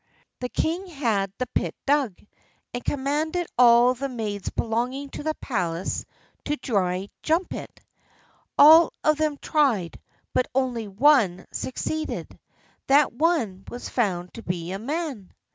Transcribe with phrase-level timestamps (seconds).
[0.39, 2.17] The king had the pit dug,
[2.73, 6.05] and commanded all the maids belonging to the palace
[6.45, 7.79] to try to jump it.
[8.57, 9.99] All of them tried,
[10.33, 12.39] but only one succeeded.
[12.87, 15.35] That one was found to be a man!